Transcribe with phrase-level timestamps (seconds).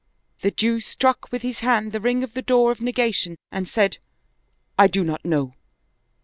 [0.41, 3.99] The Jew struck with his hand the ring of the door of negation and said:
[4.39, 5.53] * I do not know.'